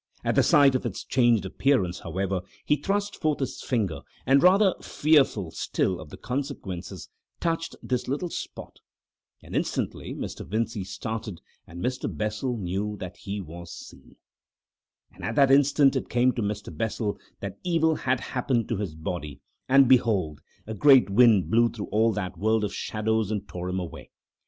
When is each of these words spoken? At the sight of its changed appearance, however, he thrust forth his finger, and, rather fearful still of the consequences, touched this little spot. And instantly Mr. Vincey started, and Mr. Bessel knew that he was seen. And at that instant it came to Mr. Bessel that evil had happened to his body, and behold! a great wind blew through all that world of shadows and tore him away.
At 0.23 0.33
the 0.33 0.41
sight 0.41 0.73
of 0.73 0.83
its 0.83 1.03
changed 1.03 1.45
appearance, 1.45 1.99
however, 1.99 2.41
he 2.65 2.75
thrust 2.75 3.17
forth 3.21 3.39
his 3.39 3.61
finger, 3.61 4.01
and, 4.25 4.41
rather 4.41 4.73
fearful 4.81 5.51
still 5.51 5.99
of 5.99 6.09
the 6.09 6.17
consequences, 6.17 7.07
touched 7.39 7.75
this 7.83 8.07
little 8.07 8.31
spot. 8.31 8.79
And 9.43 9.55
instantly 9.55 10.15
Mr. 10.15 10.43
Vincey 10.43 10.83
started, 10.85 11.39
and 11.67 11.83
Mr. 11.83 12.09
Bessel 12.11 12.57
knew 12.57 12.97
that 12.99 13.15
he 13.15 13.39
was 13.41 13.71
seen. 13.71 14.15
And 15.11 15.23
at 15.23 15.35
that 15.35 15.51
instant 15.51 15.95
it 15.95 16.09
came 16.09 16.31
to 16.31 16.41
Mr. 16.41 16.75
Bessel 16.75 17.19
that 17.39 17.59
evil 17.63 17.93
had 17.97 18.21
happened 18.21 18.67
to 18.69 18.77
his 18.77 18.95
body, 18.95 19.39
and 19.69 19.87
behold! 19.87 20.41
a 20.65 20.73
great 20.73 21.11
wind 21.11 21.51
blew 21.51 21.69
through 21.69 21.89
all 21.91 22.11
that 22.13 22.39
world 22.39 22.63
of 22.63 22.73
shadows 22.73 23.29
and 23.29 23.47
tore 23.47 23.69
him 23.69 23.77
away. 23.79 24.09